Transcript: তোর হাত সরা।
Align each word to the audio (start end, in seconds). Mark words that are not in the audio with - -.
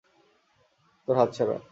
তোর 1.07 1.15
হাত 1.17 1.29
সরা। 1.33 1.57